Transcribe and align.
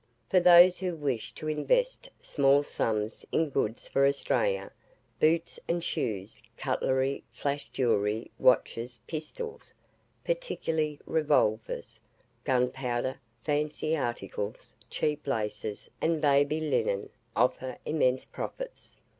For 0.31 0.39
those 0.39 0.79
who 0.79 0.95
wish 0.95 1.31
to 1.35 1.47
invest 1.47 2.09
small 2.23 2.63
sums 2.63 3.23
in 3.31 3.51
goods 3.51 3.87
for 3.87 4.07
Australia, 4.07 4.71
boots 5.19 5.59
and 5.67 5.83
shoes, 5.83 6.41
cutlery, 6.57 7.23
flash 7.29 7.69
jewellery, 7.71 8.31
watches, 8.39 8.99
pistols 9.05 9.75
(particularly 10.25 10.99
revolvers), 11.05 11.99
gunpowder, 12.43 13.19
fancy 13.43 13.95
articles, 13.95 14.75
cheap 14.89 15.27
laces, 15.27 15.87
and 16.01 16.19
baby 16.19 16.59
linen 16.59 17.11
offer 17.35 17.77
immense 17.85 18.25
profits. 18.25 18.97